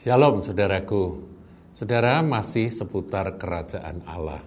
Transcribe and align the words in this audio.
Shalom 0.00 0.40
saudaraku. 0.40 1.28
Saudara 1.76 2.24
masih 2.24 2.72
seputar 2.72 3.36
kerajaan 3.36 4.00
Allah. 4.08 4.40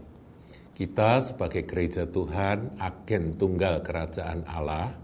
Kita 0.73 1.21
sebagai 1.21 1.62
gereja 1.69 2.10
Tuhan, 2.10 2.81
agen 2.81 3.37
tunggal 3.37 3.85
kerajaan 3.85 4.49
Allah, 4.49 4.97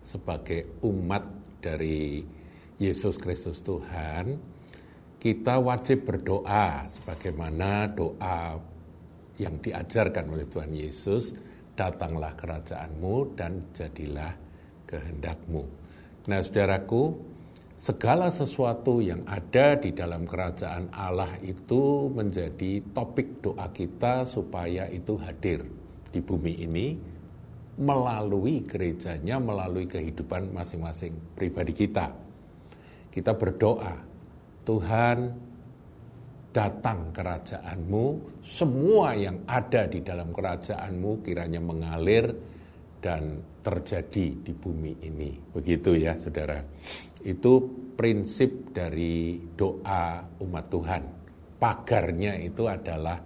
sebagai 0.00 0.80
umat 0.88 1.28
dari 1.60 2.24
Yesus 2.80 3.20
Kristus 3.20 3.60
Tuhan, 3.60 4.40
kita 5.20 5.60
wajib 5.60 6.08
berdoa 6.08 6.88
sebagaimana 6.88 7.92
doa 7.92 8.56
yang 9.36 9.60
diajarkan 9.60 10.32
oleh 10.32 10.48
Tuhan 10.48 10.72
Yesus, 10.72 11.36
datanglah 11.76 12.32
kerajaanmu 12.40 13.36
dan 13.36 13.68
jadilah 13.76 14.32
kehendakmu. 14.88 15.60
Nah 16.24 16.40
saudaraku, 16.40 17.29
segala 17.80 18.28
sesuatu 18.28 19.00
yang 19.00 19.24
ada 19.24 19.72
di 19.80 19.96
dalam 19.96 20.28
kerajaan 20.28 20.92
Allah 20.92 21.32
itu 21.40 22.12
menjadi 22.12 22.84
topik 22.92 23.40
doa 23.40 23.72
kita 23.72 24.28
supaya 24.28 24.84
itu 24.92 25.16
hadir 25.16 25.64
di 26.12 26.20
bumi 26.20 26.60
ini 26.60 26.86
melalui 27.80 28.68
gerejanya, 28.68 29.40
melalui 29.40 29.88
kehidupan 29.88 30.52
masing-masing 30.52 31.16
pribadi 31.32 31.72
kita. 31.72 32.12
Kita 33.08 33.32
berdoa, 33.32 33.96
Tuhan 34.68 35.18
datang 36.52 37.08
kerajaanmu, 37.16 38.04
semua 38.44 39.16
yang 39.16 39.40
ada 39.48 39.88
di 39.88 40.04
dalam 40.04 40.36
kerajaanmu 40.36 41.24
kiranya 41.24 41.64
mengalir 41.64 42.28
dan 43.00 43.40
terjadi 43.64 44.36
di 44.44 44.52
bumi 44.52 45.00
ini. 45.00 45.32
Begitu 45.56 45.96
ya 45.96 46.12
saudara. 46.20 46.60
Itu 47.20 47.68
prinsip 47.96 48.72
dari 48.72 49.36
doa 49.54 50.24
umat 50.40 50.66
Tuhan. 50.72 51.02
Pagarnya 51.60 52.40
itu 52.40 52.64
adalah 52.64 53.20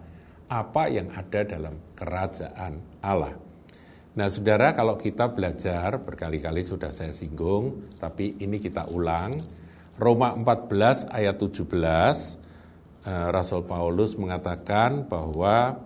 apa 0.51 0.83
yang 0.91 1.15
ada 1.15 1.47
dalam 1.47 1.75
kerajaan 1.95 3.01
Allah. 3.01 3.35
Nah 4.15 4.31
saudara 4.31 4.71
kalau 4.75 4.95
kita 4.95 5.31
belajar 5.35 5.99
berkali-kali 5.99 6.63
sudah 6.63 6.95
saya 6.95 7.11
singgung, 7.11 7.91
tapi 7.99 8.39
ini 8.39 8.63
kita 8.63 8.87
ulang. 8.91 9.35
Roma 9.99 10.35
14 10.35 11.11
ayat 11.11 11.39
17, 11.39 12.39
eh, 13.07 13.29
Rasul 13.31 13.67
Paulus 13.67 14.19
mengatakan 14.19 15.07
bahwa 15.07 15.79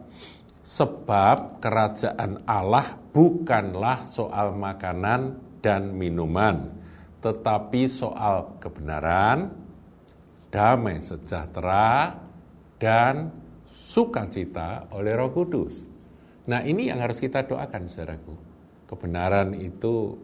sebab 0.64 1.60
kerajaan 1.64 2.44
Allah 2.44 3.00
bukanlah 3.16 4.04
soal 4.08 4.52
makanan 4.52 5.40
dan 5.64 5.96
minuman, 5.96 6.68
tetapi 7.18 7.90
soal 7.90 8.58
kebenaran, 8.62 9.50
damai 10.48 11.02
sejahtera, 11.02 12.14
dan 12.78 13.34
sukacita 13.68 14.86
oleh 14.94 15.12
Roh 15.18 15.34
Kudus. 15.34 15.90
Nah, 16.48 16.62
ini 16.64 16.88
yang 16.88 17.02
harus 17.02 17.18
kita 17.18 17.44
doakan, 17.44 17.90
saudaraku. 17.90 18.34
Kebenaran 18.88 19.52
itu 19.58 20.16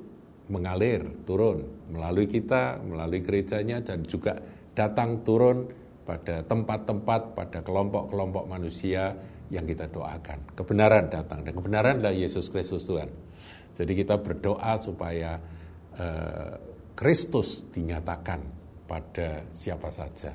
mengalir, 0.49 1.05
turun 1.29 1.67
melalui 1.91 2.31
kita, 2.31 2.81
melalui 2.81 3.21
gerejanya, 3.21 3.83
dan 3.83 4.07
juga 4.07 4.39
datang 4.73 5.21
turun 5.27 5.69
pada 6.05 6.45
tempat-tempat, 6.45 7.37
pada 7.37 7.59
kelompok-kelompok 7.61 8.45
manusia 8.49 9.17
yang 9.53 9.69
kita 9.69 9.91
doakan. 9.91 10.57
Kebenaran 10.57 11.13
datang, 11.13 11.45
dan 11.45 11.53
kebenaran 11.53 12.01
adalah 12.01 12.17
Yesus 12.17 12.49
Kristus 12.49 12.89
Tuhan. 12.89 13.11
Jadi 13.75 13.93
kita 13.93 14.17
berdoa 14.23 14.79
supaya 14.79 15.37
uh, 15.99 16.74
Kristus 16.95 17.67
dinyatakan 17.75 18.41
pada 18.87 19.43
siapa 19.51 19.91
saja. 19.91 20.31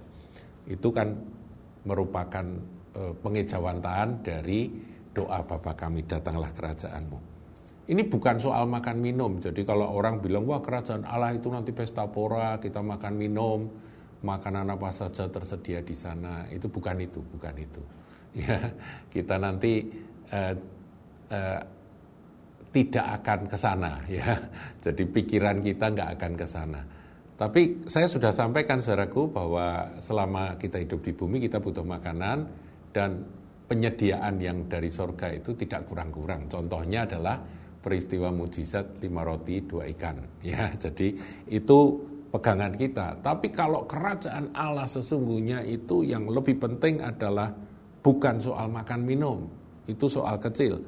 Itu 0.67 0.91
kan 0.91 1.15
merupakan 1.87 2.45
e, 2.91 3.01
pengejawantahan 3.15 4.19
dari 4.19 4.67
doa 5.15 5.39
Bapa 5.41 5.73
kami 5.73 6.03
datanglah 6.03 6.51
kerajaanmu. 6.51 7.19
Ini 7.89 8.05
bukan 8.05 8.37
soal 8.37 8.69
makan 8.69 9.01
minum. 9.01 9.41
Jadi 9.41 9.65
kalau 9.65 9.89
orang 9.89 10.21
bilang 10.21 10.45
wah 10.45 10.61
kerajaan 10.61 11.09
Allah 11.09 11.33
itu 11.33 11.49
nanti 11.49 11.73
pesta 11.73 12.05
pora, 12.05 12.61
kita 12.61 12.85
makan 12.85 13.13
minum, 13.17 13.65
makanan 14.21 14.69
apa 14.69 14.93
saja 14.93 15.25
tersedia 15.25 15.81
di 15.81 15.97
sana. 15.97 16.45
Itu 16.53 16.69
bukan 16.69 16.97
itu, 17.01 17.19
bukan 17.23 17.55
itu. 17.57 17.83
Ya, 18.29 18.61
kita 19.09 19.41
nanti 19.41 19.89
uh, 20.29 20.53
uh, 21.33 21.61
tidak 22.69 23.21
akan 23.21 23.49
ke 23.49 23.57
sana 23.57 23.91
ya. 24.05 24.37
Jadi 24.85 25.03
pikiran 25.09 25.57
kita 25.61 25.89
nggak 25.93 26.09
akan 26.17 26.33
ke 26.37 26.45
sana. 26.45 26.81
Tapi 27.39 27.87
saya 27.87 28.05
sudah 28.11 28.35
sampaikan 28.35 28.83
saudaraku 28.83 29.31
bahwa 29.31 29.95
selama 30.03 30.59
kita 30.59 30.75
hidup 30.83 30.99
di 30.99 31.15
bumi 31.15 31.39
kita 31.39 31.63
butuh 31.63 31.87
makanan 31.87 32.37
dan 32.91 33.23
penyediaan 33.63 34.35
yang 34.43 34.67
dari 34.67 34.91
sorga 34.91 35.31
itu 35.31 35.55
tidak 35.55 35.87
kurang-kurang. 35.87 36.51
Contohnya 36.51 37.07
adalah 37.07 37.39
peristiwa 37.79 38.27
mujizat 38.35 38.99
lima 38.99 39.23
roti 39.23 39.63
dua 39.63 39.87
ikan. 39.95 40.19
Ya, 40.43 40.67
jadi 40.75 41.15
itu 41.47 41.79
pegangan 42.29 42.75
kita. 42.75 43.23
Tapi 43.23 43.49
kalau 43.55 43.87
kerajaan 43.87 44.51
Allah 44.51 44.85
sesungguhnya 44.85 45.63
itu 45.63 46.03
yang 46.03 46.27
lebih 46.27 46.59
penting 46.59 46.99
adalah 46.99 47.55
bukan 48.03 48.35
soal 48.43 48.67
makan 48.67 49.01
minum, 49.07 49.47
itu 49.87 50.05
soal 50.11 50.37
kecil 50.37 50.79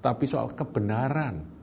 tapi 0.00 0.28
soal 0.28 0.52
kebenaran. 0.52 1.56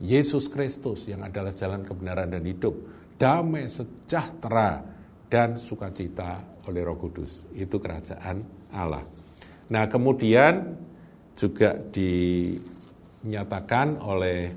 Yesus 0.00 0.48
Kristus 0.48 1.04
yang 1.04 1.28
adalah 1.28 1.52
jalan 1.52 1.84
kebenaran 1.84 2.32
dan 2.32 2.40
hidup, 2.48 2.72
damai 3.20 3.68
sejahtera 3.68 4.80
dan 5.28 5.60
sukacita 5.60 6.40
oleh 6.64 6.80
Roh 6.80 6.96
Kudus. 6.96 7.44
Itu 7.52 7.76
kerajaan 7.76 8.40
Allah. 8.72 9.04
Nah, 9.70 9.84
kemudian 9.92 10.72
juga 11.36 11.76
dinyatakan 11.78 14.00
oleh 14.00 14.56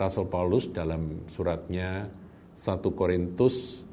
Rasul 0.00 0.32
Paulus 0.32 0.72
dalam 0.72 1.28
suratnya 1.28 2.08
1 2.56 2.80
Korintus 2.96 3.84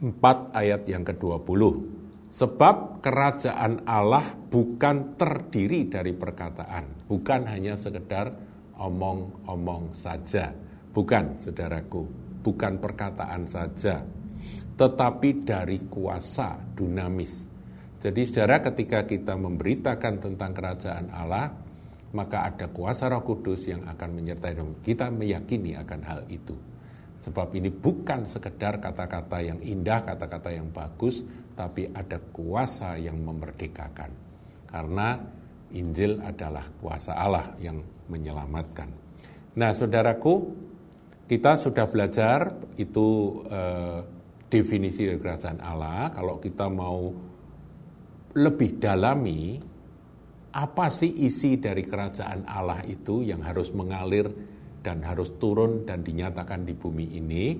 4 0.00 0.56
ayat 0.56 0.88
yang 0.88 1.04
ke-20. 1.06 2.01
Sebab 2.32 3.04
kerajaan 3.04 3.84
Allah 3.84 4.24
bukan 4.48 5.20
terdiri 5.20 5.84
dari 5.84 6.16
perkataan, 6.16 7.04
bukan 7.04 7.44
hanya 7.44 7.76
sekedar 7.76 8.32
omong-omong 8.80 9.92
saja. 9.92 10.48
Bukan, 10.96 11.36
saudaraku, 11.36 12.08
bukan 12.40 12.80
perkataan 12.80 13.44
saja, 13.44 14.00
tetapi 14.80 15.44
dari 15.44 15.84
kuasa 15.92 16.56
dunamis. 16.72 17.48
Jadi 18.00 18.24
saudara 18.24 18.64
ketika 18.64 19.04
kita 19.04 19.36
memberitakan 19.36 20.16
tentang 20.16 20.56
kerajaan 20.56 21.12
Allah, 21.12 21.52
maka 22.16 22.48
ada 22.48 22.68
kuasa 22.72 23.12
roh 23.12 23.20
kudus 23.24 23.68
yang 23.68 23.84
akan 23.84 24.08
menyertai 24.08 24.56
kita 24.80 25.12
meyakini 25.12 25.76
akan 25.76 26.00
hal 26.00 26.20
itu. 26.32 26.71
Sebab 27.22 27.54
ini 27.54 27.70
bukan 27.70 28.26
sekedar 28.26 28.82
kata-kata 28.82 29.38
yang 29.38 29.62
indah, 29.62 30.02
kata-kata 30.02 30.50
yang 30.50 30.74
bagus, 30.74 31.22
tapi 31.54 31.86
ada 31.86 32.18
kuasa 32.18 32.98
yang 32.98 33.22
memerdekakan. 33.22 34.10
Karena 34.66 35.22
Injil 35.78 36.18
adalah 36.18 36.66
kuasa 36.82 37.14
Allah 37.14 37.54
yang 37.62 37.78
menyelamatkan. 38.10 38.90
Nah, 39.54 39.70
saudaraku, 39.70 40.34
kita 41.30 41.54
sudah 41.54 41.86
belajar 41.86 42.58
itu 42.74 43.40
eh, 43.46 44.00
definisi 44.50 45.06
dari 45.06 45.20
kerajaan 45.22 45.60
Allah. 45.62 46.10
Kalau 46.10 46.42
kita 46.42 46.66
mau 46.66 47.06
lebih 48.34 48.82
dalami, 48.82 49.62
apa 50.52 50.86
sih 50.92 51.24
isi 51.24 51.56
dari 51.56 51.86
kerajaan 51.86 52.44
Allah 52.44 52.84
itu 52.84 53.24
yang 53.24 53.40
harus 53.46 53.72
mengalir 53.72 54.28
dan 54.82 55.06
harus 55.06 55.38
turun 55.38 55.86
dan 55.86 56.02
dinyatakan 56.02 56.66
di 56.66 56.74
bumi 56.74 57.06
ini, 57.16 57.54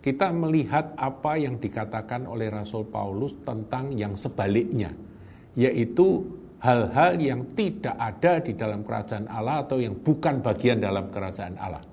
kita 0.00 0.32
melihat 0.32 0.96
apa 0.96 1.36
yang 1.36 1.60
dikatakan 1.60 2.24
oleh 2.24 2.48
Rasul 2.48 2.88
Paulus 2.88 3.36
tentang 3.44 3.92
yang 3.92 4.16
sebaliknya, 4.16 4.88
yaitu 5.52 6.24
hal-hal 6.58 7.20
yang 7.20 7.44
tidak 7.54 7.94
ada 7.94 8.42
di 8.42 8.56
dalam 8.56 8.82
kerajaan 8.82 9.30
Allah 9.30 9.62
atau 9.62 9.78
yang 9.78 9.94
bukan 10.00 10.42
bagian 10.42 10.82
dalam 10.82 11.12
kerajaan 11.12 11.54
Allah. 11.60 11.84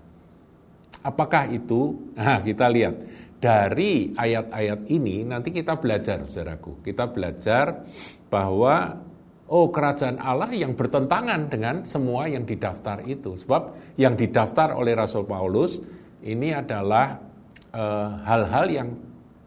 Apakah 1.05 1.53
itu? 1.53 2.13
Nah, 2.17 2.41
kita 2.41 2.65
lihat 2.65 2.95
dari 3.37 4.09
ayat-ayat 4.15 4.89
ini 4.89 5.21
nanti 5.21 5.53
kita 5.53 5.77
belajar, 5.77 6.25
saudaraku. 6.25 6.81
Kita 6.81 7.05
belajar 7.05 7.85
bahwa 8.25 9.04
Oh, 9.45 9.69
kerajaan 9.69 10.17
Allah 10.17 10.49
yang 10.49 10.73
bertentangan 10.73 11.53
dengan 11.53 11.85
semua 11.85 12.25
yang 12.25 12.49
didaftar 12.49 13.05
itu. 13.05 13.37
Sebab 13.37 13.93
yang 13.93 14.17
didaftar 14.17 14.73
oleh 14.73 14.97
Rasul 14.97 15.29
Paulus 15.29 15.77
ini 16.25 16.49
adalah 16.49 17.21
eh, 17.69 18.09
hal-hal 18.25 18.65
yang 18.73 18.89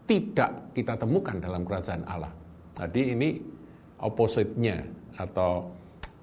tidak 0.07 0.71
kita 0.71 0.95
temukan 0.95 1.35
dalam 1.43 1.67
kerajaan 1.67 2.07
Allah. 2.07 2.31
Tadi 2.71 3.11
ini 3.11 3.29
opposite-nya 3.99 4.87
atau 5.19 5.67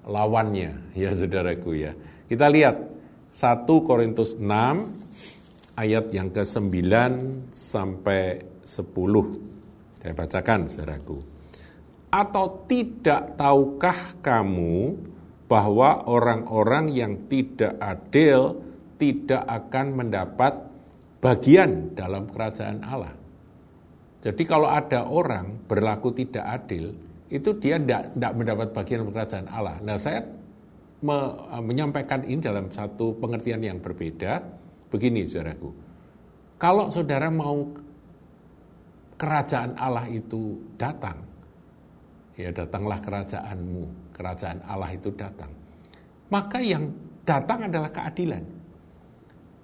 lawannya 0.09 0.89
ya 1.05 1.13
saudaraku 1.13 1.71
ya. 1.77 1.93
Kita 2.25 2.49
lihat 2.49 2.81
1 3.29 3.69
Korintus 3.85 4.33
6 4.33 4.41
ayat 5.77 6.09
yang 6.09 6.33
ke-9 6.33 6.73
sampai 7.53 8.41
10. 8.65 10.01
Saya 10.01 10.13
bacakan, 10.17 10.59
saudaraku. 10.65 11.36
Atau 12.07 12.63
tidak 12.71 13.35
tahukah 13.35 14.15
kamu 14.23 14.95
bahwa 15.51 16.07
orang-orang 16.07 16.91
yang 16.95 17.27
tidak 17.27 17.75
adil 17.79 18.63
tidak 18.95 19.43
akan 19.43 19.85
mendapat 19.95 20.55
bagian 21.19 21.91
dalam 21.93 22.31
kerajaan 22.31 22.79
Allah? 22.87 23.13
Jadi 24.23 24.43
kalau 24.47 24.71
ada 24.71 25.05
orang 25.07 25.67
berlaku 25.67 26.15
tidak 26.15 26.47
adil, 26.47 26.95
itu 27.27 27.49
dia 27.59 27.75
tidak, 27.75 28.15
mendapat 28.33 28.71
bagian 28.71 29.03
dalam 29.03 29.13
kerajaan 29.13 29.47
Allah. 29.51 29.75
Nah 29.83 29.99
saya 29.99 30.23
me, 31.03 31.17
menyampaikan 31.59 32.23
ini 32.23 32.39
dalam 32.39 32.71
satu 32.71 33.19
pengertian 33.19 33.59
yang 33.59 33.83
berbeda. 33.83 34.41
Begini 34.87 35.27
saudaraku, 35.27 35.75
kalau 36.55 36.87
saudara 36.87 37.27
mau 37.27 37.67
kerajaan 39.19 39.75
Allah 39.75 40.07
itu 40.07 40.55
datang, 40.79 41.26
ya 42.37 42.53
datanglah 42.53 43.01
kerajaanmu, 43.01 44.13
kerajaan 44.13 44.61
Allah 44.69 44.93
itu 44.93 45.09
datang. 45.17 45.49
Maka 46.29 46.61
yang 46.61 46.93
datang 47.25 47.65
adalah 47.65 47.89
keadilan. 47.89 48.45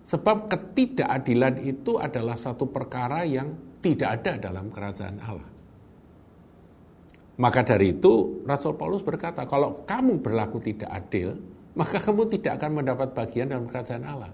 Sebab 0.03 0.51
ketidakadilan 0.51 1.63
itu 1.63 1.95
adalah 1.95 2.35
satu 2.35 2.67
perkara 2.67 3.23
yang 3.23 3.79
tidak 3.79 4.19
ada 4.19 4.49
dalam 4.49 4.67
kerajaan 4.67 5.17
Allah. 5.23 5.49
Maka 7.33 7.63
dari 7.63 7.95
itu 7.95 8.43
Rasul 8.43 8.75
Paulus 8.75 9.01
berkata, 9.05 9.47
kalau 9.47 9.85
kamu 9.87 10.19
berlaku 10.19 10.59
tidak 10.59 10.91
adil, 10.91 11.33
maka 11.73 11.97
kamu 12.03 12.29
tidak 12.29 12.61
akan 12.61 12.83
mendapat 12.83 13.09
bagian 13.15 13.47
dalam 13.49 13.65
kerajaan 13.65 14.03
Allah. 14.05 14.31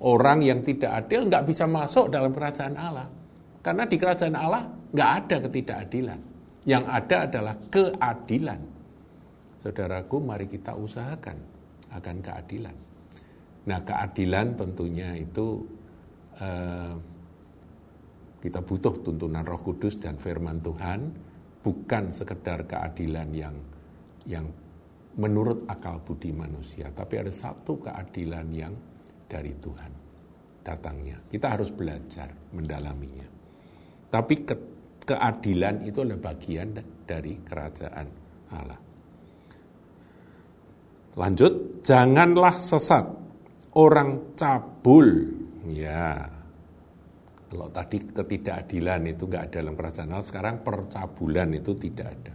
Orang 0.00 0.40
yang 0.40 0.64
tidak 0.64 1.04
adil 1.04 1.28
nggak 1.28 1.44
bisa 1.44 1.68
masuk 1.68 2.08
dalam 2.08 2.32
kerajaan 2.32 2.74
Allah. 2.74 3.06
Karena 3.60 3.84
di 3.84 3.96
kerajaan 4.00 4.34
Allah 4.34 4.64
nggak 4.66 5.10
ada 5.20 5.36
ketidakadilan. 5.44 6.29
Yang 6.68 6.84
ada 6.88 7.16
adalah 7.24 7.56
keadilan. 7.72 8.60
Saudaraku, 9.60 10.16
mari 10.20 10.48
kita 10.48 10.76
usahakan 10.76 11.36
akan 11.92 12.16
keadilan. 12.20 12.76
Nah, 13.68 13.80
keadilan 13.84 14.56
tentunya 14.56 15.16
itu 15.16 15.64
eh, 16.40 16.94
kita 18.40 18.60
butuh 18.64 19.04
tuntunan 19.04 19.44
Roh 19.44 19.60
Kudus 19.60 20.00
dan 20.00 20.16
Firman 20.16 20.64
Tuhan 20.64 21.12
bukan 21.60 22.08
sekedar 22.08 22.64
keadilan 22.64 23.28
yang 23.36 23.56
yang 24.24 24.48
menurut 25.20 25.68
akal 25.68 26.00
budi 26.00 26.32
manusia, 26.32 26.88
tapi 26.96 27.20
ada 27.20 27.28
satu 27.28 27.76
keadilan 27.84 28.48
yang 28.48 28.72
dari 29.28 29.52
Tuhan 29.60 29.92
datangnya. 30.64 31.20
Kita 31.28 31.52
harus 31.52 31.68
belajar 31.68 32.32
mendalaminya. 32.56 33.28
Tapi 34.10 34.34
keadilan 35.10 35.82
itu 35.82 36.06
adalah 36.06 36.30
bagian 36.30 36.78
dari 37.02 37.34
kerajaan 37.42 38.06
Allah. 38.54 38.80
Lanjut, 41.18 41.82
janganlah 41.82 42.54
sesat 42.54 43.02
orang 43.74 44.38
cabul. 44.38 45.26
Ya, 45.66 46.30
kalau 47.50 47.66
tadi 47.74 47.98
ketidakadilan 47.98 49.10
itu 49.10 49.26
nggak 49.26 49.50
ada 49.50 49.56
dalam 49.58 49.74
kerajaan 49.74 50.14
Allah, 50.14 50.28
sekarang 50.30 50.62
percabulan 50.62 51.50
itu 51.50 51.74
tidak 51.74 52.08
ada. 52.14 52.34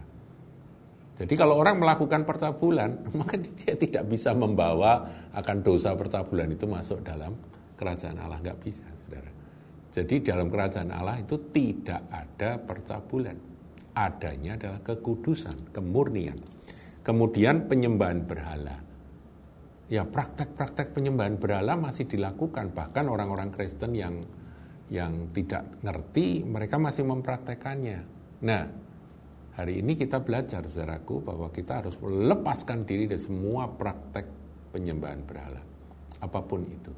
Jadi 1.16 1.32
kalau 1.32 1.56
orang 1.56 1.80
melakukan 1.80 2.28
percabulan, 2.28 3.00
maka 3.18 3.40
dia 3.40 3.72
tidak 3.80 4.04
bisa 4.12 4.36
membawa 4.36 5.08
akan 5.32 5.64
dosa 5.64 5.96
percabulan 5.96 6.52
itu 6.52 6.68
masuk 6.68 7.00
dalam 7.00 7.32
kerajaan 7.80 8.20
Allah. 8.20 8.36
Nggak 8.44 8.60
bisa. 8.60 8.84
Jadi 9.96 10.20
dalam 10.20 10.52
kerajaan 10.52 10.92
Allah 10.92 11.16
itu 11.24 11.40
tidak 11.48 12.04
ada 12.12 12.60
percabulan. 12.60 13.32
Adanya 13.96 14.60
adalah 14.60 14.84
kekudusan, 14.84 15.72
kemurnian. 15.72 16.36
Kemudian 17.00 17.64
penyembahan 17.64 18.28
berhala. 18.28 18.76
Ya 19.88 20.04
praktek-praktek 20.04 20.92
penyembahan 20.92 21.40
berhala 21.40 21.80
masih 21.80 22.04
dilakukan. 22.04 22.76
Bahkan 22.76 23.08
orang-orang 23.08 23.48
Kristen 23.48 23.96
yang 23.96 24.20
yang 24.92 25.32
tidak 25.32 25.80
ngerti, 25.80 26.44
mereka 26.44 26.76
masih 26.76 27.08
mempraktekannya. 27.08 28.04
Nah, 28.44 28.68
hari 29.56 29.80
ini 29.80 29.96
kita 29.96 30.20
belajar, 30.20 30.60
saudaraku, 30.68 31.24
bahwa 31.24 31.48
kita 31.48 31.80
harus 31.80 31.96
melepaskan 31.96 32.84
diri 32.84 33.08
dari 33.08 33.22
semua 33.22 33.64
praktek 33.64 34.28
penyembahan 34.76 35.24
berhala. 35.24 35.62
Apa 36.20 36.44
pun 36.44 36.68
itu. 36.68 36.92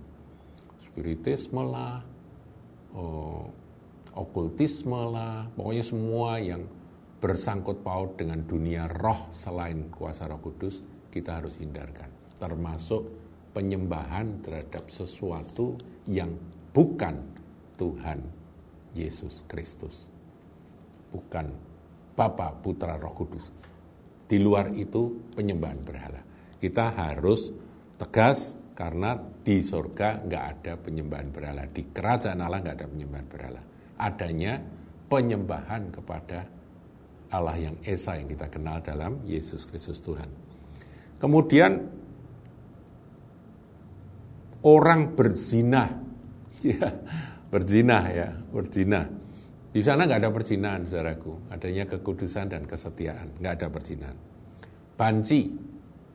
Spiritisme 0.83 1.63
lah, 1.63 2.18
oh, 2.95 3.51
okultisme 4.15 5.13
lah, 5.13 5.49
pokoknya 5.53 5.85
semua 5.85 6.39
yang 6.39 6.65
bersangkut 7.19 7.83
paut 7.83 8.15
dengan 8.15 8.39
dunia 8.47 8.87
roh 8.87 9.31
selain 9.35 9.91
kuasa 9.91 10.31
roh 10.31 10.39
kudus, 10.39 10.81
kita 11.11 11.43
harus 11.43 11.59
hindarkan. 11.59 12.09
Termasuk 12.39 13.03
penyembahan 13.51 14.39
terhadap 14.45 14.87
sesuatu 14.87 15.75
yang 16.07 16.31
bukan 16.71 17.19
Tuhan 17.75 18.23
Yesus 18.95 19.43
Kristus. 19.51 20.07
Bukan 21.11 21.51
Bapa, 22.15 22.55
Putra, 22.55 22.99
Roh 22.99 23.15
Kudus. 23.15 23.51
Di 24.29 24.37
luar 24.43 24.75
itu 24.75 25.33
penyembahan 25.39 25.81
berhala. 25.81 26.21
Kita 26.59 26.93
harus 26.93 27.55
tegas 27.97 28.59
karena 28.79 29.19
di 29.19 29.59
surga 29.59 30.23
nggak 30.23 30.45
ada 30.55 30.79
penyembahan 30.79 31.35
berhala. 31.35 31.67
Di 31.67 31.91
kerajaan 31.91 32.39
Allah 32.39 32.63
nggak 32.63 32.77
ada 32.79 32.87
penyembahan 32.87 33.27
berhala. 33.27 33.63
Adanya 33.99 34.63
penyembahan 35.11 35.91
kepada 35.91 36.47
Allah 37.35 37.59
yang 37.59 37.75
Esa 37.83 38.15
yang 38.15 38.31
kita 38.31 38.47
kenal 38.47 38.79
dalam 38.79 39.19
Yesus 39.27 39.67
Kristus 39.67 39.99
Tuhan. 39.99 40.31
Kemudian 41.19 41.91
orang 44.63 45.11
berzina, 45.19 45.99
ya, 46.63 46.87
Berzina 47.51 47.99
ya, 48.15 48.31
berzina. 48.31 49.11
Di 49.75 49.83
sana 49.83 50.07
nggak 50.07 50.23
ada 50.23 50.31
perzinahan, 50.31 50.87
saudaraku. 50.87 51.51
Adanya 51.51 51.89
kekudusan 51.91 52.47
dan 52.55 52.63
kesetiaan, 52.63 53.43
nggak 53.43 53.53
ada 53.59 53.67
perzinahan. 53.75 54.19
Banci, 54.95 55.51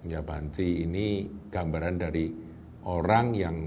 ya 0.07 0.23
banci 0.23 0.87
ini 0.87 1.27
gambaran 1.51 1.95
dari 1.99 2.42
orang 2.87 3.35
yang 3.35 3.57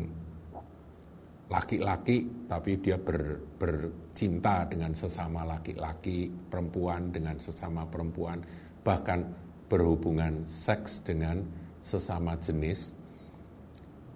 laki-laki 1.47 2.27
tapi 2.51 2.83
dia 2.83 2.99
ber, 2.99 3.39
bercinta 3.59 4.67
dengan 4.67 4.91
sesama 4.93 5.47
laki-laki, 5.47 6.27
perempuan 6.51 7.15
dengan 7.15 7.39
sesama 7.39 7.87
perempuan, 7.87 8.43
bahkan 8.83 9.23
berhubungan 9.71 10.43
seks 10.47 11.03
dengan 11.07 11.43
sesama 11.83 12.35
jenis 12.39 12.95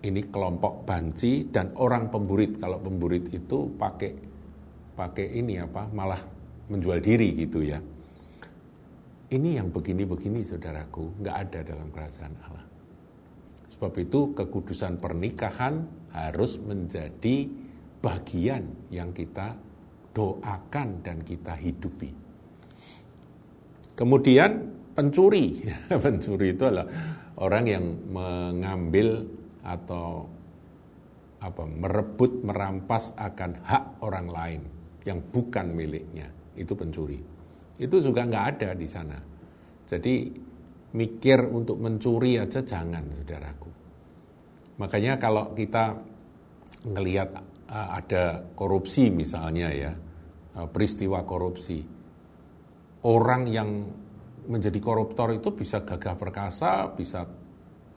ini 0.00 0.24
kelompok 0.32 0.88
banci 0.88 1.44
dan 1.52 1.76
orang 1.76 2.08
pemburit. 2.08 2.56
Kalau 2.56 2.80
pemburit 2.80 3.28
itu 3.30 3.68
pakai 3.76 4.12
pakai 4.96 5.26
ini 5.36 5.60
apa 5.60 5.88
malah 5.92 6.20
menjual 6.72 6.98
diri 7.04 7.36
gitu 7.36 7.60
ya. 7.60 7.78
Ini 9.30 9.62
yang 9.62 9.70
begini-begini 9.70 10.42
saudaraku 10.42 11.20
nggak 11.22 11.36
ada 11.36 11.60
dalam 11.62 11.88
kerajaan 11.92 12.34
Allah. 12.48 12.69
Sebab 13.80 13.96
itu 13.96 14.36
kekudusan 14.36 15.00
pernikahan 15.00 15.88
harus 16.12 16.60
menjadi 16.60 17.48
bagian 18.04 18.92
yang 18.92 19.08
kita 19.16 19.56
doakan 20.12 21.00
dan 21.00 21.24
kita 21.24 21.56
hidupi. 21.56 22.12
Kemudian 23.96 24.68
pencuri, 24.92 25.64
pencuri 26.04 26.52
itu 26.52 26.68
adalah 26.68 26.92
orang 27.40 27.64
yang 27.64 27.84
mengambil 28.12 29.24
atau 29.64 30.28
apa 31.40 31.64
merebut 31.64 32.44
merampas 32.44 33.16
akan 33.16 33.64
hak 33.64 33.84
orang 34.04 34.28
lain 34.28 34.60
yang 35.08 35.24
bukan 35.24 35.72
miliknya. 35.72 36.28
Itu 36.52 36.76
pencuri. 36.76 37.16
Itu 37.80 38.04
juga 38.04 38.28
nggak 38.28 38.46
ada 38.60 38.76
di 38.76 38.84
sana. 38.84 39.16
Jadi 39.88 40.28
mikir 40.96 41.46
untuk 41.46 41.78
mencuri 41.78 42.40
aja 42.40 42.62
jangan 42.62 43.04
saudaraku 43.20 43.70
makanya 44.80 45.20
kalau 45.20 45.52
kita 45.54 45.94
ngelihat 46.86 47.28
uh, 47.70 47.88
ada 47.94 48.42
korupsi 48.56 49.12
misalnya 49.12 49.68
ya 49.70 49.92
uh, 50.56 50.66
peristiwa 50.66 51.22
korupsi 51.22 51.78
orang 53.06 53.42
yang 53.46 53.70
menjadi 54.50 54.80
koruptor 54.82 55.36
itu 55.36 55.54
bisa 55.54 55.84
gagah 55.84 56.16
perkasa 56.16 56.90
bisa 56.96 57.22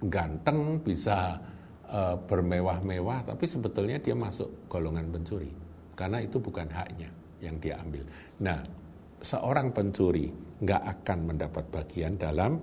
ganteng 0.04 0.84
bisa 0.84 1.40
uh, 1.94 2.16
bermewah-mewah, 2.20 3.24
tapi 3.24 3.46
sebetulnya 3.48 4.02
dia 4.02 4.18
masuk 4.18 4.68
golongan 4.68 5.08
pencuri 5.14 5.52
karena 5.94 6.20
itu 6.20 6.42
bukan 6.42 6.68
haknya 6.74 7.10
yang 7.44 7.56
dia 7.62 7.78
ambil. 7.78 8.04
Nah, 8.42 8.60
seorang 9.24 9.72
pencuri 9.72 10.27
nggak 10.60 10.84
akan 10.84 11.20
mendapat 11.24 11.65
bagian 11.72 12.20
dalam 12.20 12.60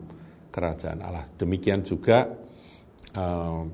kerajaan 0.52 1.00
Allah. 1.00 1.24
Demikian 1.34 1.80
juga 1.80 2.28
uh, 3.16 3.64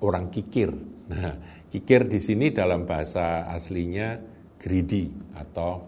orang 0.00 0.30
kikir. 0.30 0.70
Nah, 1.04 1.66
kikir 1.68 2.06
di 2.06 2.22
sini 2.22 2.54
dalam 2.54 2.86
bahasa 2.86 3.50
aslinya 3.50 4.16
greedy 4.56 5.10
atau 5.36 5.82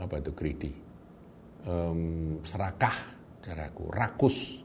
apa 0.00 0.14
itu 0.18 0.32
greedy? 0.32 0.72
Um, 1.68 2.40
serakah, 2.40 2.96
saudaraku, 3.44 3.84
rakus. 3.92 4.64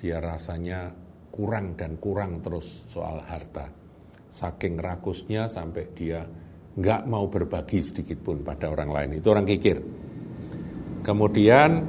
Dia 0.00 0.20
rasanya 0.20 0.92
kurang 1.32 1.76
dan 1.76 2.00
kurang 2.00 2.40
terus 2.40 2.88
soal 2.88 3.20
harta. 3.28 3.68
Saking 4.32 4.80
rakusnya 4.80 5.48
sampai 5.48 5.84
dia 5.92 6.24
nggak 6.76 7.02
mau 7.08 7.24
berbagi 7.26 7.80
sedikit 7.80 8.20
pun 8.20 8.44
pada 8.44 8.68
orang 8.68 8.90
lain. 8.92 9.10
Itu 9.18 9.32
orang 9.32 9.48
kikir. 9.48 9.80
Kemudian 11.00 11.80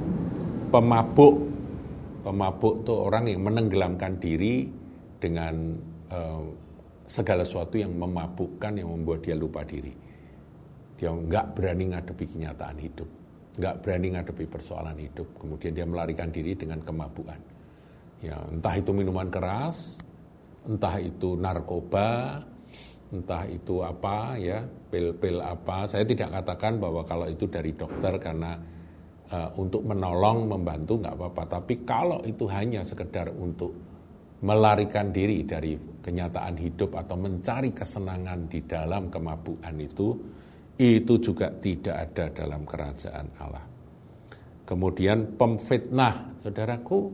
pemabuk, 0.72 1.34
pemabuk 2.24 2.86
itu 2.86 2.92
orang 2.96 3.24
yang 3.28 3.40
menenggelamkan 3.44 4.16
diri 4.16 4.64
dengan 5.18 5.76
uh, 6.08 6.44
segala 7.04 7.44
sesuatu 7.44 7.76
yang 7.76 7.92
memabukkan, 7.92 8.80
yang 8.80 8.88
membuat 8.88 9.24
dia 9.24 9.36
lupa 9.36 9.64
diri. 9.66 9.92
Dia 10.98 11.12
nggak 11.14 11.46
berani 11.54 11.94
ngadepi 11.94 12.24
kenyataan 12.26 12.78
hidup, 12.78 13.08
nggak 13.58 13.74
berani 13.84 14.06
ngadepi 14.18 14.44
persoalan 14.50 14.98
hidup. 14.98 15.28
Kemudian 15.36 15.72
dia 15.76 15.86
melarikan 15.86 16.32
diri 16.32 16.56
dengan 16.58 16.80
kemabukan. 16.82 17.38
Ya, 18.18 18.34
entah 18.50 18.74
itu 18.74 18.90
minuman 18.90 19.30
keras, 19.30 19.98
entah 20.66 20.98
itu 20.98 21.38
narkoba, 21.38 22.42
entah 23.08 23.44
itu 23.48 23.80
apa 23.80 24.36
ya, 24.36 24.64
pil-pil 24.64 25.40
apa. 25.40 25.88
Saya 25.88 26.04
tidak 26.04 26.32
katakan 26.40 26.76
bahwa 26.76 27.02
kalau 27.08 27.26
itu 27.28 27.48
dari 27.48 27.72
dokter 27.72 28.20
karena 28.20 28.56
uh, 29.32 29.50
untuk 29.56 29.84
menolong, 29.84 30.48
membantu 30.48 31.00
nggak 31.00 31.14
apa-apa. 31.16 31.42
Tapi 31.60 31.74
kalau 31.88 32.20
itu 32.24 32.44
hanya 32.48 32.84
sekedar 32.84 33.32
untuk 33.32 33.72
melarikan 34.44 35.10
diri 35.10 35.42
dari 35.42 35.74
kenyataan 35.78 36.54
hidup 36.56 36.94
atau 36.94 37.16
mencari 37.18 37.74
kesenangan 37.74 38.46
di 38.46 38.62
dalam 38.62 39.10
kemabukan 39.10 39.74
itu, 39.80 40.08
itu 40.78 41.14
juga 41.18 41.50
tidak 41.50 41.96
ada 42.12 42.24
dalam 42.30 42.62
kerajaan 42.62 43.26
Allah. 43.42 43.66
Kemudian 44.62 45.34
pemfitnah, 45.34 46.38
saudaraku, 46.38 47.08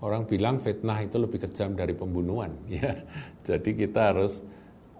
orang 0.00 0.24
bilang 0.24 0.56
fitnah 0.62 1.04
itu 1.04 1.18
lebih 1.20 1.42
kejam 1.42 1.74
dari 1.76 1.92
pembunuhan. 1.92 2.54
Ya, 2.72 3.02
jadi 3.44 3.70
kita 3.76 4.14
harus 4.14 4.40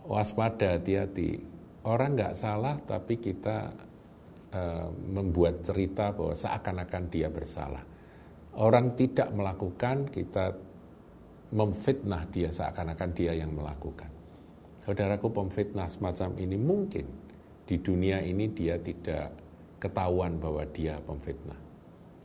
waspada, 0.06 0.78
hati-hati. 0.78 1.40
Orang 1.82 2.14
nggak 2.14 2.38
salah, 2.38 2.78
tapi 2.82 3.18
kita 3.18 3.75
uh, 4.54 4.88
membuat 5.11 5.66
cerita 5.66 6.14
bahwa 6.14 6.35
seakan-akan 6.35 7.04
dia 7.11 7.26
bersalah. 7.26 7.82
Orang 8.54 8.94
tidak 8.94 9.32
melakukan, 9.32 10.06
kita 10.12 10.54
memfitnah 11.52 12.25
dia 12.32 12.49
seakan-akan 12.49 13.11
dia 13.12 13.32
yang 13.37 13.52
melakukan. 13.52 14.09
Saudaraku 14.82 15.30
pemfitnah 15.30 15.87
semacam 15.87 16.35
ini 16.42 16.59
mungkin 16.59 17.06
di 17.68 17.78
dunia 17.78 18.18
ini 18.25 18.50
dia 18.50 18.80
tidak 18.80 19.30
ketahuan 19.78 20.40
bahwa 20.42 20.66
dia 20.75 20.99
pemfitnah. 21.04 21.59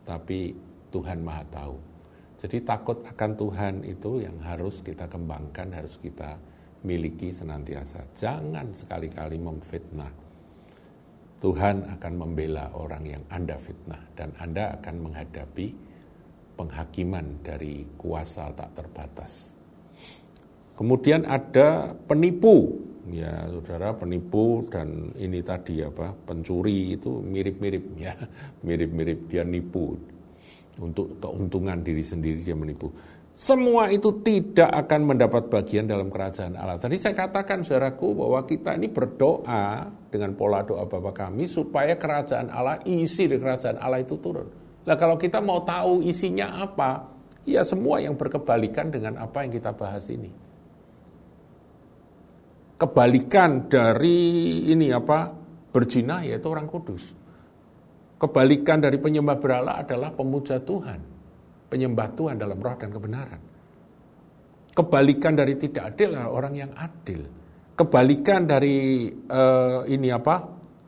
Tapi 0.02 0.56
Tuhan 0.90 1.22
Maha 1.22 1.44
tahu. 1.52 1.76
Jadi 2.38 2.62
takut 2.62 3.02
akan 3.02 3.30
Tuhan 3.34 3.74
itu 3.82 4.22
yang 4.22 4.38
harus 4.42 4.80
kita 4.80 5.10
kembangkan, 5.10 5.74
harus 5.74 5.98
kita 5.98 6.38
miliki 6.82 7.34
senantiasa. 7.34 8.06
Jangan 8.14 8.74
sekali-kali 8.74 9.38
memfitnah. 9.40 10.12
Tuhan 11.38 11.86
akan 11.98 12.12
membela 12.18 12.74
orang 12.74 13.04
yang 13.06 13.22
Anda 13.30 13.54
fitnah 13.54 14.02
dan 14.18 14.34
Anda 14.42 14.74
akan 14.74 14.94
menghadapi 15.06 15.66
penghakiman 16.58 17.46
dari 17.46 17.86
kuasa 17.94 18.50
tak 18.50 18.74
terbatas. 18.74 19.54
Kemudian 20.74 21.22
ada 21.26 21.94
penipu, 21.94 22.82
ya 23.10 23.46
saudara 23.50 23.94
penipu 23.94 24.66
dan 24.66 25.14
ini 25.14 25.42
tadi 25.42 25.82
apa 25.82 26.14
pencuri 26.26 26.98
itu 26.98 27.22
mirip-mirip 27.22 27.84
ya, 27.94 28.14
mirip-mirip 28.66 29.30
dia 29.30 29.46
nipu 29.46 29.94
untuk 30.78 31.18
keuntungan 31.18 31.82
diri 31.82 32.02
sendiri 32.02 32.42
dia 32.42 32.54
menipu. 32.54 32.90
Semua 33.38 33.86
itu 33.86 34.18
tidak 34.26 34.66
akan 34.66 35.14
mendapat 35.14 35.46
bagian 35.46 35.86
dalam 35.86 36.10
kerajaan 36.10 36.58
Allah. 36.58 36.74
Tadi 36.74 36.98
saya 36.98 37.14
katakan 37.14 37.62
saudaraku 37.62 38.18
bahwa 38.18 38.42
kita 38.42 38.74
ini 38.74 38.90
berdoa 38.90 39.86
dengan 40.10 40.34
pola 40.34 40.66
doa 40.66 40.82
Bapa 40.82 41.14
kami 41.14 41.46
supaya 41.46 41.94
kerajaan 41.94 42.50
Allah, 42.50 42.82
isi 42.82 43.30
dari 43.30 43.38
kerajaan 43.38 43.78
Allah 43.78 44.02
itu 44.02 44.18
turun. 44.18 44.50
Nah 44.82 44.98
kalau 44.98 45.14
kita 45.14 45.38
mau 45.38 45.62
tahu 45.62 46.02
isinya 46.02 46.66
apa, 46.66 47.14
ya 47.46 47.62
semua 47.62 48.02
yang 48.02 48.18
berkebalikan 48.18 48.90
dengan 48.90 49.22
apa 49.22 49.46
yang 49.46 49.54
kita 49.54 49.70
bahas 49.70 50.10
ini. 50.10 50.34
Kebalikan 52.74 53.70
dari 53.70 54.18
ini 54.66 54.90
apa 54.90 55.30
berzina 55.70 56.26
yaitu 56.26 56.50
orang 56.50 56.66
kudus. 56.66 57.14
Kebalikan 58.18 58.82
dari 58.82 58.98
penyembah 58.98 59.38
berhala 59.38 59.78
adalah 59.78 60.10
pemuja 60.10 60.58
Tuhan. 60.58 61.17
Penyembah 61.68 62.08
Tuhan 62.16 62.36
dalam 62.40 62.56
roh 62.56 62.76
dan 62.80 62.90
kebenaran. 62.90 63.40
Kebalikan 64.72 65.34
dari 65.36 65.54
tidak 65.58 65.94
adil 65.94 66.16
adalah 66.16 66.30
orang 66.32 66.54
yang 66.56 66.72
adil. 66.72 67.20
Kebalikan 67.76 68.48
dari 68.48 69.06
uh, 69.10 69.84
ini 69.86 70.08
apa 70.10 70.36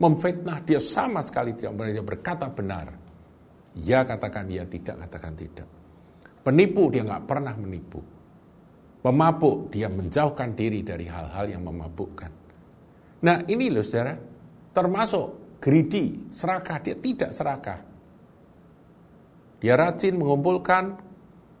memfitnah 0.01 0.59
dia 0.65 0.81
sama 0.81 1.21
sekali 1.21 1.53
tidak 1.53 2.03
berkata 2.03 2.49
benar 2.49 3.01
Ya 3.79 4.03
katakan 4.03 4.51
ya, 4.51 4.67
tidak 4.67 5.07
katakan 5.07 5.33
tidak. 5.39 5.67
Penipu 6.43 6.91
dia 6.91 7.07
nggak 7.07 7.23
pernah 7.23 7.55
menipu. 7.55 8.03
Pemabuk 9.01 9.71
dia 9.71 9.87
menjauhkan 9.87 10.53
diri 10.53 10.83
dari 10.83 11.07
hal-hal 11.07 11.47
yang 11.47 11.63
memabukkan. 11.63 12.31
Nah 13.21 13.37
ini 13.47 13.71
loh 13.71 13.85
saudara, 13.85 14.13
termasuk 14.75 15.57
greedy, 15.61 16.29
serakah, 16.33 16.77
dia 16.83 16.95
tidak 16.97 17.31
serakah. 17.31 17.79
Dia 19.61 19.77
rajin 19.77 20.17
mengumpulkan, 20.17 20.97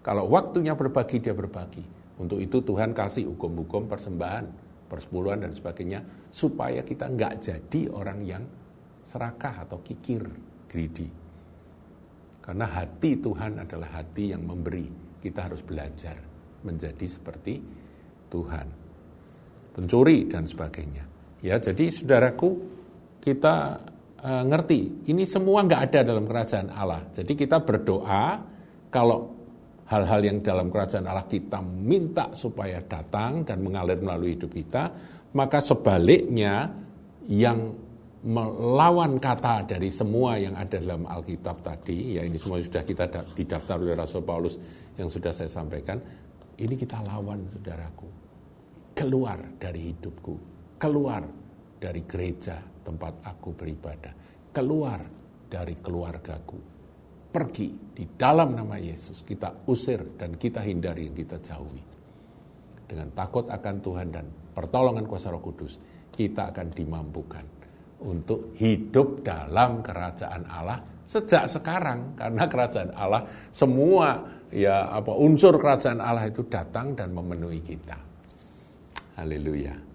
kalau 0.01 0.25
waktunya 0.25 0.73
berbagi 0.73 1.21
dia 1.21 1.37
berbagi. 1.37 1.85
Untuk 2.17 2.41
itu 2.41 2.65
Tuhan 2.65 2.97
kasih 2.97 3.29
hukum-hukum 3.29 3.85
persembahan, 3.85 4.45
persepuluhan 4.89 5.45
dan 5.45 5.53
sebagainya, 5.53 6.01
supaya 6.33 6.81
kita 6.81 7.13
nggak 7.13 7.33
jadi 7.37 7.81
orang 7.93 8.19
yang 8.25 8.43
serakah 9.05 9.69
atau 9.69 9.85
kikir, 9.85 10.25
greedy. 10.65 11.09
Karena 12.41 12.65
hati 12.65 13.21
Tuhan 13.21 13.61
adalah 13.61 14.01
hati 14.01 14.33
yang 14.33 14.49
memberi. 14.49 14.89
Kita 15.21 15.45
harus 15.45 15.61
belajar 15.61 16.17
menjadi 16.65 17.05
seperti 17.05 17.61
Tuhan. 18.33 18.67
Pencuri 19.77 20.25
dan 20.25 20.49
sebagainya. 20.49 21.05
Ya, 21.45 21.61
jadi 21.61 21.93
saudaraku, 21.93 22.49
kita 23.21 23.77
uh, 24.21 24.43
ngerti, 24.45 25.09
ini 25.09 25.25
semua 25.25 25.65
nggak 25.65 25.81
ada 25.91 25.99
dalam 26.05 26.25
kerajaan 26.29 26.69
Allah. 26.71 27.09
Jadi 27.11 27.33
kita 27.33 27.61
berdoa 27.61 28.41
kalau 28.93 29.19
hal-hal 29.91 30.21
yang 30.23 30.37
dalam 30.39 30.71
kerajaan 30.71 31.03
Allah 31.09 31.27
kita 31.27 31.59
minta 31.59 32.31
supaya 32.31 32.79
datang 32.79 33.43
dan 33.43 33.59
mengalir 33.59 33.99
melalui 33.99 34.39
hidup 34.39 34.53
kita, 34.53 34.83
maka 35.35 35.59
sebaliknya 35.59 36.71
yang 37.27 37.75
melawan 38.21 39.17
kata 39.17 39.65
dari 39.65 39.89
semua 39.89 40.37
yang 40.37 40.53
ada 40.53 40.77
dalam 40.77 41.09
Alkitab 41.09 41.57
tadi, 41.65 42.15
ya 42.15 42.21
ini 42.21 42.37
semua 42.37 42.61
sudah 42.61 42.85
kita 42.85 43.09
didaftar 43.33 43.81
oleh 43.81 43.97
Rasul 43.97 44.21
Paulus 44.21 44.55
yang 44.93 45.09
sudah 45.09 45.33
saya 45.33 45.49
sampaikan, 45.49 45.97
ini 46.61 46.77
kita 46.77 47.01
lawan 47.01 47.49
saudaraku. 47.49 48.05
Keluar 48.93 49.39
dari 49.57 49.89
hidupku, 49.89 50.35
keluar 50.77 51.25
dari 51.81 52.05
gereja 52.05 52.61
tempat 52.61 53.25
aku 53.25 53.57
beribadah, 53.57 54.13
keluar 54.53 55.01
dari 55.49 55.73
keluargaku. 55.81 56.69
Pergi 57.31 57.95
di 57.95 58.05
dalam 58.13 58.53
nama 58.53 58.77
Yesus, 58.77 59.25
kita 59.25 59.65
usir 59.65 60.13
dan 60.13 60.37
kita 60.37 60.61
hindari 60.61 61.09
yang 61.09 61.17
kita 61.17 61.41
jauhi. 61.41 61.81
Dengan 62.85 63.09
takut 63.17 63.49
akan 63.49 63.75
Tuhan 63.81 64.07
dan 64.13 64.29
pertolongan 64.53 65.07
kuasa 65.09 65.33
roh 65.33 65.41
kudus, 65.41 65.79
kita 66.11 66.53
akan 66.53 66.67
dimampukan 66.69 67.45
untuk 68.03 68.53
hidup 68.59 69.23
dalam 69.23 69.79
kerajaan 69.81 70.43
Allah 70.45 70.83
sejak 71.07 71.47
sekarang 71.47 72.19
karena 72.19 72.43
kerajaan 72.51 72.91
Allah 72.93 73.23
semua 73.51 74.21
ya 74.51 74.91
apa 74.91 75.15
unsur 75.15 75.55
kerajaan 75.55 76.03
Allah 76.03 76.27
itu 76.27 76.43
datang 76.45 76.93
dan 76.93 77.15
memenuhi 77.15 77.63
kita. 77.63 77.97
Haleluya. 79.21 79.90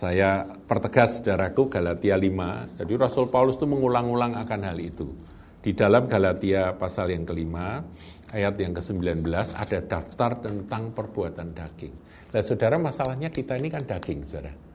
Saya 0.00 0.48
pertegas 0.64 1.20
saudaraku 1.20 1.68
Galatia 1.68 2.16
5. 2.16 2.80
Jadi 2.80 2.92
Rasul 2.96 3.28
Paulus 3.28 3.60
itu 3.60 3.68
mengulang-ulang 3.68 4.32
akan 4.32 4.60
hal 4.64 4.80
itu. 4.80 5.12
Di 5.60 5.76
dalam 5.76 6.08
Galatia 6.08 6.72
pasal 6.72 7.12
yang 7.12 7.28
kelima, 7.28 7.84
ayat 8.32 8.56
yang 8.56 8.72
ke-19 8.72 9.20
ada 9.52 9.78
daftar 9.84 10.40
tentang 10.40 10.96
perbuatan 10.96 11.52
daging. 11.52 11.92
Nah 12.32 12.40
saudara 12.40 12.80
masalahnya 12.80 13.28
kita 13.28 13.60
ini 13.60 13.68
kan 13.68 13.84
daging 13.84 14.24
saudara 14.24 14.70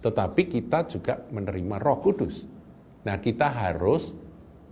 tetapi 0.00 0.48
kita 0.48 0.88
juga 0.88 1.20
menerima 1.28 1.76
Roh 1.76 2.00
Kudus. 2.00 2.44
Nah, 3.04 3.20
kita 3.20 3.52
harus 3.52 4.16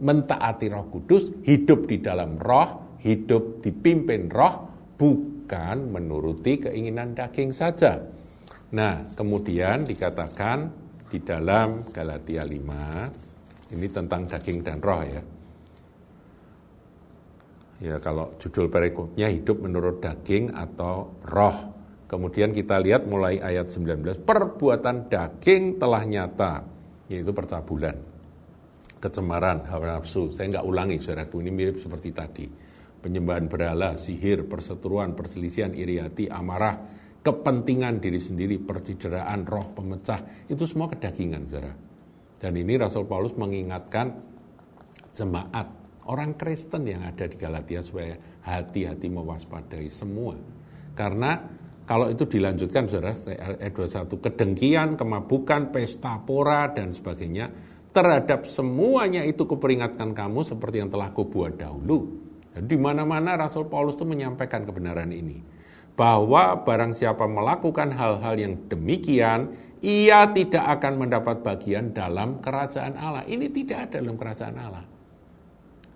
mentaati 0.01 0.73
Roh 0.73 0.89
Kudus, 0.89 1.29
hidup 1.45 1.89
di 1.89 2.01
dalam 2.01 2.41
Roh, 2.41 2.97
hidup 3.05 3.61
dipimpin 3.61 4.33
Roh, 4.33 4.69
bukan 4.97 5.93
menuruti 5.93 6.65
keinginan 6.65 7.13
daging 7.13 7.53
saja. 7.53 8.01
Nah, 8.69 9.17
kemudian 9.17 9.89
dikatakan 9.89 10.69
di 11.09 11.25
dalam 11.25 11.89
Galatia 11.89 12.45
5 12.45 13.29
Ini 13.69 13.87
tentang 13.93 14.25
daging 14.25 14.65
dan 14.65 14.81
roh 14.81 15.05
ya. 15.05 15.23
Ya 17.79 17.97
kalau 18.01 18.35
judul 18.41 18.73
perikopnya 18.73 19.29
hidup 19.29 19.61
menurut 19.61 20.01
daging 20.01 20.57
atau 20.57 21.21
roh. 21.29 21.77
Kemudian 22.09 22.57
kita 22.57 22.81
lihat 22.81 23.05
mulai 23.05 23.37
ayat 23.37 23.69
19, 23.69 24.25
perbuatan 24.25 25.13
daging 25.13 25.77
telah 25.77 26.03
nyata, 26.09 26.65
yaitu 27.13 27.37
percabulan, 27.37 28.01
kecemaran, 28.97 29.69
hawa 29.69 30.01
nafsu. 30.01 30.33
Saya 30.33 30.57
nggak 30.57 30.65
ulangi, 30.65 30.97
saudaraku, 30.97 31.45
ini 31.45 31.53
mirip 31.53 31.77
seperti 31.77 32.09
tadi. 32.17 32.47
Penyembahan 32.99 33.53
berhala, 33.53 34.01
sihir, 34.01 34.49
perseteruan, 34.49 35.13
perselisihan, 35.13 35.77
iri 35.77 36.01
hati, 36.01 36.33
amarah, 36.33 36.81
kepentingan 37.23 37.99
diri 37.99 38.21
sendiri, 38.23 38.57
percideraan, 38.63 39.45
roh 39.45 39.75
pemecah, 39.75 40.47
itu 40.47 40.65
semua 40.65 40.89
kedagingan, 40.89 41.47
saudara. 41.51 41.73
Dan 42.39 42.53
ini 42.55 42.79
Rasul 42.79 43.05
Paulus 43.05 43.35
mengingatkan 43.35 44.15
jemaat 45.11 45.67
orang 46.07 46.39
Kristen 46.39 46.87
yang 46.87 47.03
ada 47.03 47.27
di 47.27 47.35
Galatia 47.35 47.83
supaya 47.83 48.15
hati-hati 48.47 49.11
mewaspadai 49.11 49.91
semua. 49.91 50.39
Karena 50.95 51.37
kalau 51.89 52.07
itu 52.13 52.29
dilanjutkan 52.29 52.87
saudara, 52.87 53.17
ayat 53.59 53.73
21, 53.73 54.21
kedengkian, 54.21 54.89
kemabukan, 54.95 55.75
pesta 55.75 56.21
pora, 56.23 56.71
dan 56.71 56.95
sebagainya, 56.95 57.51
terhadap 57.91 58.47
semuanya 58.47 59.25
itu 59.25 59.49
kuperingatkan 59.49 60.15
kamu 60.15 60.45
seperti 60.47 60.85
yang 60.85 60.93
telah 60.93 61.11
kubuat 61.11 61.59
dahulu. 61.59 62.29
Di 62.59 62.77
mana-mana 62.77 63.35
Rasul 63.41 63.67
Paulus 63.67 63.97
itu 63.97 64.05
menyampaikan 64.05 64.69
kebenaran 64.69 65.11
ini. 65.11 65.58
Bahwa 65.99 66.63
barang 66.63 66.95
siapa 66.95 67.27
melakukan 67.27 67.91
hal-hal 67.91 68.35
yang 68.39 68.55
demikian, 68.71 69.51
ia 69.83 70.31
tidak 70.31 70.79
akan 70.79 71.07
mendapat 71.07 71.43
bagian 71.43 71.91
dalam 71.91 72.39
kerajaan 72.39 72.95
Allah. 72.95 73.27
Ini 73.27 73.51
tidak 73.51 73.91
ada 73.91 73.99
dalam 73.99 74.15
kerajaan 74.15 74.57
Allah. 74.63 74.87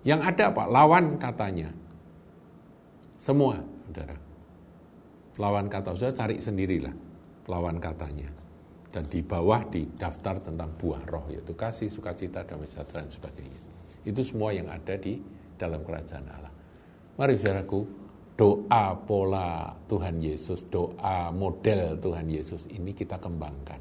Yang 0.03 0.21
ada 0.27 0.43
apa? 0.51 0.63
Lawan 0.67 1.15
katanya. 1.15 1.71
Semua, 3.15 3.63
saudara. 3.87 4.19
Lawan 5.39 5.71
kata, 5.71 5.95
saya 5.95 6.11
cari 6.11 6.43
sendirilah 6.43 6.91
lawan 7.47 7.79
katanya. 7.79 8.27
Dan 8.93 9.09
di 9.09 9.25
bawah 9.25 9.65
di 9.73 9.89
daftar 9.89 10.37
tentang 10.37 10.69
buah 10.77 11.01
roh, 11.09 11.25
yaitu 11.33 11.57
kasih, 11.57 11.89
sukacita, 11.89 12.45
damai 12.45 12.69
sejahtera, 12.69 13.01
dan 13.01 13.09
sebagainya. 13.09 13.59
Itu 14.05 14.21
semua 14.21 14.53
yang 14.53 14.69
ada 14.69 14.93
di 14.99 15.17
dalam 15.57 15.81
kerajaan 15.81 16.27
Allah. 16.29 16.53
Mari 17.17 17.33
saudaraku, 17.41 18.02
doa 18.33 18.97
pola 18.97 19.69
Tuhan 19.85 20.17
Yesus, 20.17 20.65
doa 20.69 21.29
model 21.29 22.01
Tuhan 22.01 22.25
Yesus 22.25 22.65
ini 22.73 22.91
kita 22.93 23.21
kembangkan. 23.21 23.77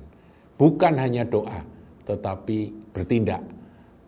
Bukan 0.61 0.95
hanya 1.01 1.25
doa, 1.25 1.65
tetapi 2.05 2.93
bertindak. 2.93 3.43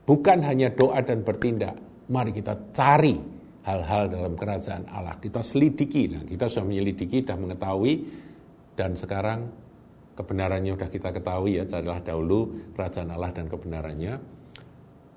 Bukan 0.05 0.45
hanya 0.45 0.69
doa 0.69 1.01
dan 1.01 1.25
bertindak, 1.25 1.81
mari 2.13 2.37
kita 2.37 2.53
cari 2.77 3.17
hal-hal 3.65 4.13
dalam 4.13 4.37
kerajaan 4.37 4.85
Allah. 4.93 5.17
Kita 5.17 5.41
selidiki, 5.41 6.13
nah, 6.13 6.23
kita 6.29 6.53
sudah 6.53 6.69
menyelidiki, 6.69 7.25
sudah 7.25 7.41
mengetahui, 7.41 8.05
dan 8.77 8.93
sekarang 8.93 9.49
kebenarannya 10.13 10.77
sudah 10.77 10.91
kita 10.93 11.09
ketahui 11.09 11.57
ya, 11.57 11.65
carilah 11.65 12.05
dahulu 12.05 12.53
kerajaan 12.77 13.09
Allah 13.17 13.33
dan 13.33 13.49
kebenarannya. 13.49 14.15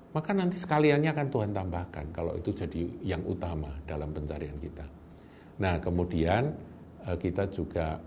Maka 0.08 0.32
nanti 0.32 0.56
sekaliannya 0.56 1.12
akan 1.12 1.28
Tuhan 1.28 1.50
tambahkan 1.52 2.16
kalau 2.16 2.32
itu 2.32 2.56
jadi 2.56 2.88
yang 3.04 3.20
utama 3.28 3.68
dalam 3.84 4.08
pencarian 4.16 4.56
kita. 4.56 4.97
Nah 5.58 5.78
kemudian 5.82 6.42
eh, 7.06 7.16
kita 7.18 7.50
juga 7.50 7.98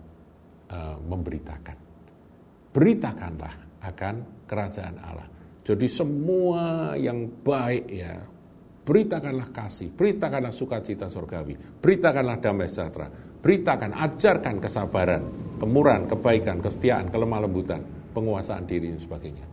eh, 0.71 0.97
memberitakan. 0.99 1.77
Beritakanlah 2.71 3.55
akan 3.83 4.15
kerajaan 4.47 4.95
Allah. 5.03 5.27
Jadi 5.61 5.85
semua 5.85 6.95
yang 6.97 7.29
baik 7.45 7.85
ya, 7.91 8.17
Beritakanlah 8.81 9.53
kasih, 9.53 9.93
beritakanlah 9.93 10.49
sukacita 10.49 11.05
surgawi, 11.05 11.53
beritakanlah 11.53 12.41
damai 12.41 12.65
sejahtera, 12.65 13.13
beritakan, 13.13 13.93
ajarkan 13.93 14.57
kesabaran, 14.57 15.21
kemurahan, 15.61 16.09
kebaikan, 16.09 16.57
kesetiaan, 16.57 17.13
kelemah 17.13 17.45
lembutan, 17.45 17.85
penguasaan 18.09 18.65
diri 18.65 18.89
dan 18.89 18.97
sebagainya. 18.97 19.45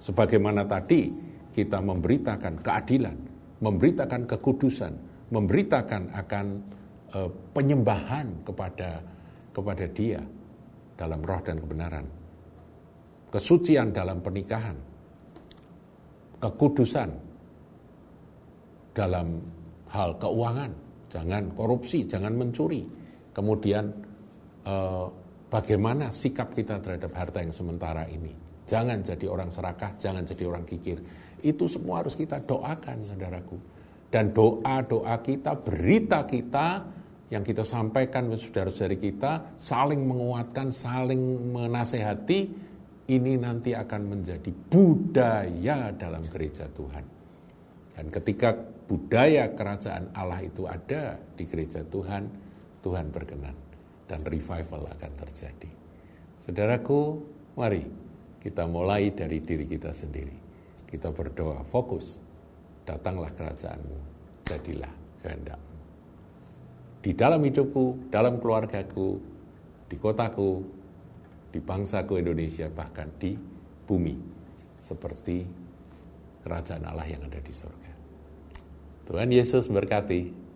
Sebagaimana 0.00 0.64
tadi 0.64 1.12
kita 1.52 1.84
memberitakan 1.84 2.64
keadilan, 2.64 3.16
memberitakan 3.60 4.24
kekudusan, 4.24 4.92
memberitakan 5.28 6.08
akan 6.16 6.46
uh, 7.14 7.30
penyembahan 7.54 8.26
kepada 8.46 9.00
kepada 9.50 9.86
Dia 9.90 10.20
dalam 10.94 11.20
roh 11.24 11.40
dan 11.42 11.56
kebenaran. 11.58 12.06
Kesucian 13.30 13.94
dalam 13.94 14.18
pernikahan, 14.18 14.74
kekudusan 16.42 17.10
dalam 18.90 19.38
hal 19.88 20.18
keuangan, 20.18 20.72
jangan 21.06 21.44
korupsi, 21.54 22.04
jangan 22.10 22.34
mencuri. 22.34 22.82
Kemudian 23.30 23.86
eh, 24.66 25.06
bagaimana 25.46 26.10
sikap 26.10 26.50
kita 26.58 26.82
terhadap 26.82 27.14
harta 27.14 27.38
yang 27.38 27.54
sementara 27.54 28.02
ini. 28.10 28.34
Jangan 28.66 28.98
jadi 29.02 29.26
orang 29.30 29.50
serakah, 29.54 29.94
jangan 29.98 30.26
jadi 30.26 30.50
orang 30.50 30.66
kikir. 30.66 30.98
Itu 31.38 31.70
semua 31.70 32.02
harus 32.02 32.18
kita 32.18 32.42
doakan, 32.42 32.98
saudaraku. 33.02 33.58
Dan 34.10 34.34
doa-doa 34.34 35.22
kita, 35.22 35.54
berita 35.54 36.26
kita 36.26 36.82
yang 37.30 37.46
kita 37.46 37.62
sampaikan 37.62 38.26
ke 38.26 38.36
saudara-saudari 38.36 38.98
kita, 38.98 39.54
saling 39.54 40.02
menguatkan, 40.02 40.74
saling 40.74 41.54
menasehati, 41.54 42.50
ini 43.10 43.38
nanti 43.38 43.70
akan 43.70 44.02
menjadi 44.18 44.50
budaya 44.50 45.94
dalam 45.94 46.22
gereja 46.26 46.66
Tuhan. 46.74 47.06
Dan 47.94 48.06
ketika 48.10 48.54
budaya 48.90 49.46
kerajaan 49.54 50.10
Allah 50.14 50.42
itu 50.42 50.66
ada 50.66 51.18
di 51.38 51.46
gereja 51.46 51.86
Tuhan, 51.86 52.26
Tuhan 52.82 53.14
berkenan 53.14 53.54
dan 54.10 54.26
revival 54.26 54.90
akan 54.90 55.12
terjadi. 55.26 55.70
Saudaraku, 56.42 57.22
mari 57.54 57.86
kita 58.42 58.66
mulai 58.66 59.14
dari 59.14 59.38
diri 59.38 59.70
kita 59.70 59.94
sendiri. 59.94 60.34
Kita 60.90 61.14
berdoa 61.14 61.62
fokus, 61.62 62.18
datanglah 62.82 63.30
kerajaanmu, 63.38 63.98
jadilah 64.50 64.90
kehendakmu. 65.22 65.69
Di 67.00 67.16
dalam 67.16 67.40
hidupku, 67.40 68.12
dalam 68.12 68.36
keluargaku, 68.36 69.16
di 69.88 69.96
kotaku, 69.96 70.60
di 71.48 71.58
bangsaku 71.58 72.20
Indonesia, 72.20 72.68
bahkan 72.68 73.08
di 73.16 73.34
bumi, 73.88 74.14
seperti 74.84 75.48
kerajaan 76.44 76.84
Allah 76.84 77.08
yang 77.08 77.24
ada 77.24 77.40
di 77.40 77.52
surga. 77.52 77.92
Tuhan 79.08 79.28
Yesus 79.32 79.66
berkati. 79.72 80.49